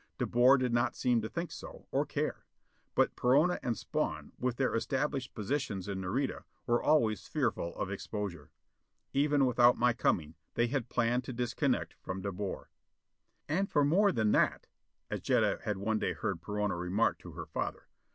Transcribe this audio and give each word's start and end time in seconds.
De 0.17 0.25
Boer 0.25 0.57
did 0.57 0.73
not 0.73 0.95
seem 0.95 1.21
to 1.21 1.29
think 1.29 1.51
so, 1.51 1.85
or 1.91 2.07
care. 2.07 2.43
But 2.95 3.15
Perona 3.15 3.59
and 3.61 3.77
Spawn, 3.77 4.31
with 4.39 4.55
their 4.55 4.73
established 4.73 5.35
positions 5.35 5.87
in 5.87 6.01
Nareda, 6.01 6.43
were 6.65 6.81
always 6.81 7.27
fearful 7.27 7.75
of 7.75 7.91
exposure. 7.91 8.49
Even 9.13 9.45
without 9.45 9.77
my 9.77 9.93
coming, 9.93 10.33
they 10.55 10.65
had 10.65 10.89
planned 10.89 11.23
to 11.25 11.33
disconnect 11.33 11.93
from 12.01 12.21
De 12.23 12.31
Boer. 12.31 12.71
"And 13.47 13.69
for 13.69 13.85
more 13.85 14.11
than 14.11 14.31
that," 14.31 14.65
as 15.11 15.21
Jetta 15.21 15.59
had 15.65 15.77
one 15.77 15.99
day 15.99 16.13
heard 16.13 16.41
Perona 16.41 16.75
remark 16.77 17.19
to 17.19 17.33
her 17.33 17.45
father. 17.45 17.87